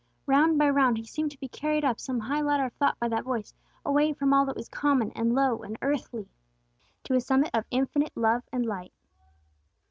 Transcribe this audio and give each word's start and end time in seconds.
Round 0.25 0.57
by 0.57 0.67
round, 0.67 0.97
he 0.97 1.03
seemed 1.05 1.29
to 1.29 1.39
be 1.39 1.47
carried 1.47 1.85
up 1.85 1.99
some 1.99 2.17
high 2.21 2.41
ladder 2.41 2.65
of 2.65 2.73
thought 2.73 2.97
by 2.99 3.07
that 3.09 3.23
voice, 3.23 3.53
away 3.85 4.13
from 4.13 4.33
all 4.33 4.47
that 4.47 4.55
was 4.55 4.67
common 4.67 5.11
and 5.11 5.35
low 5.35 5.59
and 5.59 5.77
earthly, 5.79 6.27
to 7.03 7.13
a 7.13 7.21
summit 7.21 7.51
of 7.53 7.65
infinite 7.69 8.17
love 8.17 8.41
and 8.51 8.65
light. 8.65 8.93